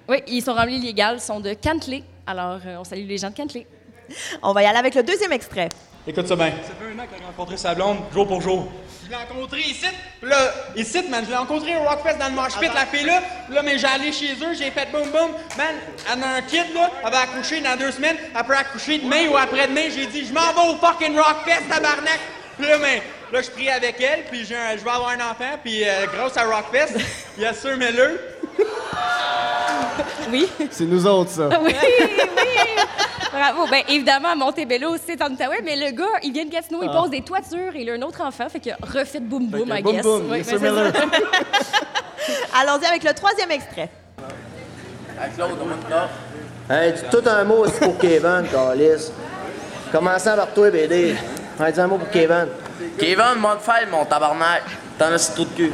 [0.09, 2.03] Oui, ils sont remplis illégaux, ils sont de Cantley.
[2.27, 3.67] Alors, euh, on salue les gens de Cantley.
[4.43, 5.69] On va y aller avec le deuxième extrait.
[6.07, 6.51] Écoute ça bien.
[6.51, 8.67] Ça fait un an qu'il a rencontré sa blonde, jour pour jour.
[9.05, 9.87] Je l'ai rencontré ici,
[10.21, 10.37] puis là,
[10.77, 13.21] ici, man, je l'ai rencontré au Rockfest dans le Mosh Pit, la fille là.
[13.51, 15.31] Là, mais j'ai allé chez eux, j'ai fait boum boum.
[15.59, 15.75] Man,
[16.13, 19.29] elle a un kid, là, elle va accoucher dans deux semaines, elle peut accoucher demain
[19.29, 19.91] ou après-demain.
[19.95, 22.21] J'ai dit, je m'en vais au fucking Rockfest, tabarnak.
[22.61, 25.17] Puis là, mais, là, je prie avec elle, puis j'ai un- je vais avoir un
[25.31, 26.95] enfant, puis euh, grâce à Rockfest,
[27.37, 28.05] il y a sûr, mais là,
[30.31, 30.49] Oui.
[30.71, 31.49] C'est nous autres, ça.
[31.63, 31.99] oui, oui.
[33.33, 33.67] Bravo.
[33.67, 37.01] Bien, évidemment, Montebello, c'est en Outaouais, mais le gars, il vient de Gatineau, il Ah.
[37.01, 39.73] pose des toitures et il a un autre enfant, fait que refait de boum boum,
[39.77, 40.03] I boum guess.
[40.03, 40.93] boum, Oui, yes, ben, sir, Miller.
[42.61, 43.89] Allons-y avec le troisième extrait.
[46.69, 49.11] Hey, dis tout un mot aussi pour Kevin, Calis.
[49.93, 51.17] Commençons par toi, BD.
[51.61, 52.47] Hey, dis un mot pour Kevin.
[52.99, 54.63] Kevin, mon faire, mon tabarnak.
[54.99, 55.73] T'en as ce trou de cul?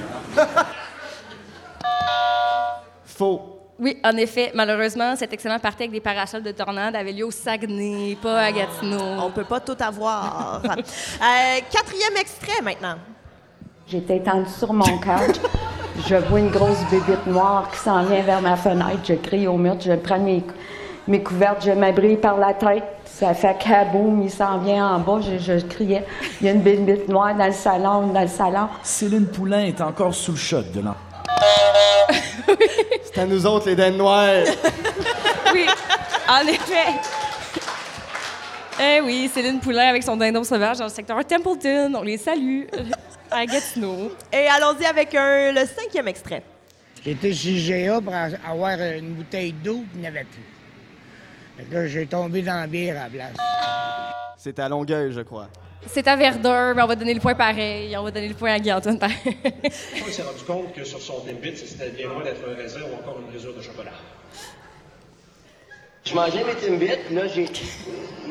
[3.04, 3.60] Faux.
[3.78, 7.30] Oui, en effet, malheureusement, cet excellent party avec des parasols de tornade avait lieu au
[7.30, 8.98] Saguenay, pas à Gatineau.
[9.22, 10.60] On peut pas tout avoir.
[10.66, 12.96] Euh, quatrième extrait maintenant.
[13.86, 15.36] J'étais étendue sur mon couch.
[16.08, 19.00] Je vois une grosse bébite noire qui s'en vient vers ma fenêtre.
[19.04, 20.42] Je crie au mur, je prends mes,
[21.08, 22.82] mes couvertes, je m'abris par la tête.
[23.04, 25.20] Ça fait kaboum, il s'en vient en bas.
[25.22, 26.04] Je, je criais.
[26.40, 28.68] Il y a une bébite noire dans le salon, dans le salon.
[28.82, 30.94] Céline Poulain est encore sous le choc de l'an.
[33.04, 34.26] C'est à nous autres, les dents noires.
[35.54, 35.64] Oui,
[36.28, 36.92] en effet.
[38.82, 41.92] Eh oui, Céline Poulain avec son dindon sauvage dans le secteur Templeton.
[41.96, 42.64] On les salue
[43.30, 44.10] à Gatineau.
[44.32, 46.42] Et allons-y avec un- le cinquième extrait.
[47.02, 47.54] J'étais chez
[47.86, 50.42] GA pour avoir une bouteille d'eau, il n'y avait plus.
[51.56, 53.36] Fait que là, j'ai tombé dans la bière à la place.
[54.36, 55.48] C'est à Longueuil, je crois.
[55.86, 57.96] C'est à Verdun, mais on va donner le point pareil.
[57.96, 59.36] On va donner le point à Guy-Antoine pareil.
[59.64, 62.94] Il s'est rendu compte que sur son Timbit, c'était bien loin d'être un raisin ou
[62.94, 63.92] encore une brisure de chocolat.
[66.04, 67.46] Je mangeais mes Timbits, puis là, j'ai.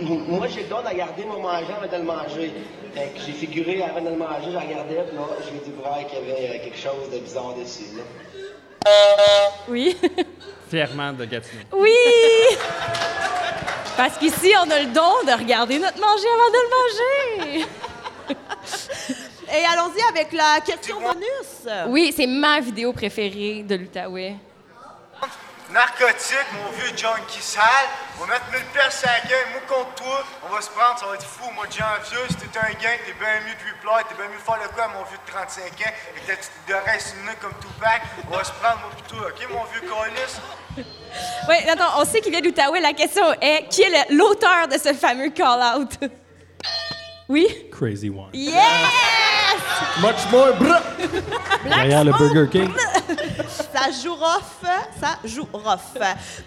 [0.01, 2.53] Moi, j'ai le don de garder mon manger avant de le manger.
[2.93, 6.19] Fait que j'ai figuré avant de le manger, je regardais, puis là, j'ai découvert qu'il
[6.19, 8.03] y avait euh, quelque chose de bizarre dessus, là.
[9.67, 9.97] Oui.
[10.69, 11.63] Fièrement de Gatineau.
[11.73, 11.91] Oui!
[13.95, 16.69] Parce qu'ici, on a le don de regarder notre manger avant de le
[17.57, 17.65] manger.
[19.53, 21.67] Et allons-y avec la question bonus.
[21.87, 24.35] Oui, c'est ma vidéo préférée de l'Outaouais.
[25.71, 27.63] Narcotique, mon vieux junkie sale.
[28.17, 29.49] On va mettre 1000 pièces à la game.
[29.51, 31.49] Moi contre toi, on va se prendre, ça va être fou.
[31.55, 34.37] Moi, de janvier, si t'es un gang, t'es bien mieux de replay, t'es bien mieux
[34.37, 35.93] de faire le coup à mon vieux de 35 ans.
[36.15, 38.01] Et ta petite oreille sur le nez comme Tupac.
[38.29, 40.85] On va se prendre, moi, plutôt, ok, mon vieux colis?
[41.49, 42.79] Oui, attends, on sait qu'il vient de l'Outaouais.
[42.79, 45.97] La question est qui est l'auteur de ce fameux call-out?
[47.27, 47.69] Oui?
[47.71, 48.29] Crazy One.
[49.45, 50.01] Yes!
[50.01, 50.81] Much more, bruh!
[51.69, 52.71] Derrière le Burger King.
[53.73, 54.63] Ça joue rough,
[54.99, 56.01] ça joue rough.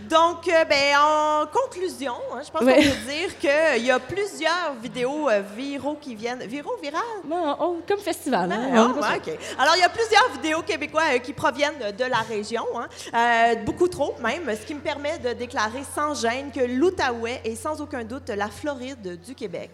[0.08, 2.76] Donc, euh, ben, en conclusion, hein, je pense Ouais.
[2.76, 6.42] qu'on peut dire qu'il y a plusieurs vidéos euh, viraux qui viennent.
[6.46, 7.02] Viraux, viral?
[7.28, 8.50] Non, oh, comme festival.
[8.50, 9.62] hein, Ah.
[9.62, 12.88] Alors, il y a plusieurs vidéos québécois euh, qui proviennent de la région, hein.
[13.14, 17.56] Euh, beaucoup trop même, ce qui me permet de déclarer sans gêne que l'Outaouais est
[17.56, 19.70] sans aucun doute la Floride du Québec.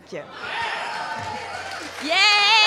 [2.05, 2.64] Yes!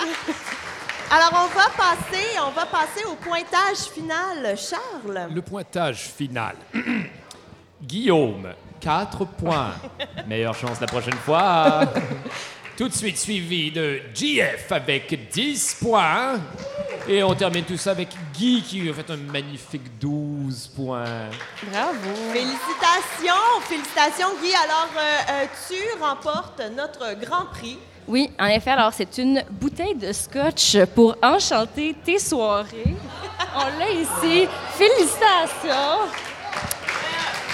[1.10, 4.56] Alors, on va passer, on va passer au pointage final.
[4.56, 5.28] Charles?
[5.34, 6.54] Le pointage final.
[7.82, 9.74] Guillaume, 4 points.
[10.28, 11.80] Meilleure chance la prochaine fois.
[12.76, 16.40] Tout de suite suivi de JF avec 10 points.
[17.06, 21.28] Et on termine tout ça avec Guy qui a fait un magnifique 12 points.
[21.70, 22.14] Bravo.
[22.32, 24.54] Félicitations, félicitations, Guy.
[24.54, 27.78] Alors, euh, euh, tu remportes notre grand prix.
[28.10, 32.96] Oui, en effet, alors c'est une bouteille de scotch pour enchanter tes soirées.
[33.54, 34.48] On l'a ici.
[34.72, 36.08] Félicitations.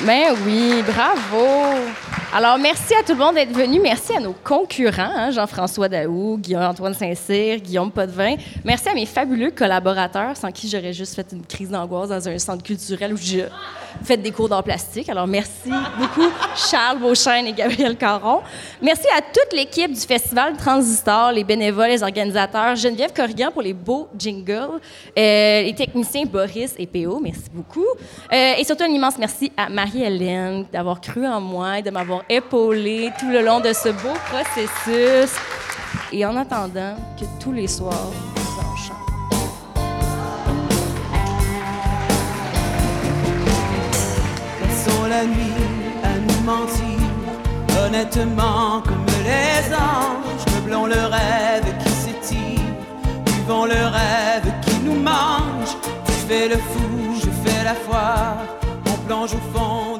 [0.01, 1.75] Ben oui, bravo.
[2.35, 3.81] Alors, merci à tout le monde d'être venu.
[3.81, 8.35] Merci à nos concurrents, hein, Jean-François Daou, Guillaume-Antoine Saint-Cyr, Guillaume Potvin.
[8.65, 12.39] Merci à mes fabuleux collaborateurs, sans qui j'aurais juste fait une crise d'angoisse dans un
[12.39, 13.43] centre culturel où je
[14.03, 15.09] fais des cours d'art plastique.
[15.09, 18.41] Alors, merci beaucoup, Charles Beauchesne et Gabriel Caron.
[18.83, 23.73] Merci à toute l'équipe du Festival Transistor, les bénévoles, les organisateurs, Geneviève Corrigan pour les
[23.73, 24.81] beaux jingles,
[25.17, 27.87] euh, les techniciens Boris et PO, merci beaucoup.
[28.33, 32.16] Euh, et surtout, un immense merci à Marie-Hélène d'avoir cru en moi et de m'avoir
[32.29, 35.35] épaulé tout le long de ce beau processus.
[36.13, 38.97] Et en attendant que tous les soirs, nous en chantent.
[44.61, 45.65] Passons la nuit
[46.05, 50.45] à nous mentir, honnêtement comme les anges.
[50.55, 52.61] Meublons le rêve qui s'étire,
[53.25, 55.77] buvons le rêve qui nous mange.
[56.07, 58.37] Tu fais le fou, je fais la foi,
[58.87, 59.99] on plonge au fond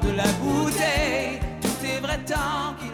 [2.25, 2.86] donkey.